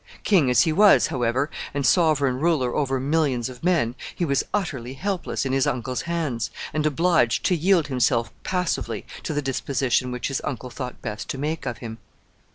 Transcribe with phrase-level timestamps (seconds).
[0.23, 4.93] King as he was, however, and sovereign ruler over millions of men, he was utterly
[4.93, 10.29] helpless in his uncle's hands, and obliged to yield himself passively to the disposition which
[10.29, 11.99] his uncle thought best to make of him.